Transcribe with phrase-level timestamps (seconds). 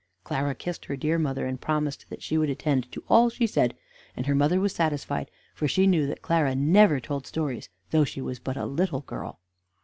[0.23, 3.75] Clara kissed her dear mother, and promised that she would attend to all she said;
[4.17, 8.19] and her mother was satisfied, for she knew that Clara never told stories, though she
[8.19, 9.39] was but a little girl.